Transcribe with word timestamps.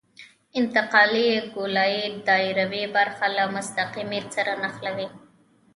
انتقالي 0.59 1.27
ګولایي 1.55 2.05
دایروي 2.27 2.83
برخه 2.95 3.27
له 3.37 3.43
مستقیمې 3.55 4.19
سره 4.35 4.53
نښلوي 4.61 5.07